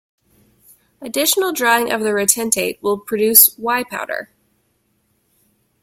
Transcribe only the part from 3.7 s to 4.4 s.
powder.